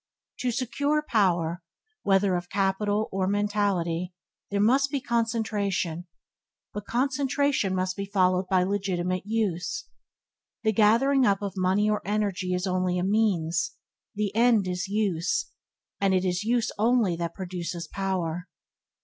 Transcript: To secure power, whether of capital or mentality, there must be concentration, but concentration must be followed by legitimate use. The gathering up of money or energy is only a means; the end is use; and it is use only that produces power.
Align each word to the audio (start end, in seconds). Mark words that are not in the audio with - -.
To 0.39 0.49
secure 0.51 1.03
power, 1.07 1.61
whether 2.01 2.35
of 2.35 2.49
capital 2.49 3.07
or 3.11 3.27
mentality, 3.27 4.15
there 4.49 4.59
must 4.59 4.89
be 4.89 4.99
concentration, 4.99 6.07
but 6.73 6.87
concentration 6.87 7.75
must 7.75 7.95
be 7.95 8.07
followed 8.07 8.47
by 8.49 8.63
legitimate 8.63 9.27
use. 9.27 9.83
The 10.63 10.71
gathering 10.73 11.27
up 11.27 11.43
of 11.43 11.53
money 11.55 11.87
or 11.87 12.01
energy 12.03 12.55
is 12.55 12.65
only 12.65 12.97
a 12.97 13.03
means; 13.03 13.73
the 14.15 14.35
end 14.35 14.67
is 14.67 14.87
use; 14.87 15.51
and 15.99 16.15
it 16.15 16.25
is 16.25 16.43
use 16.43 16.71
only 16.79 17.15
that 17.17 17.35
produces 17.35 17.87
power. 17.87 18.47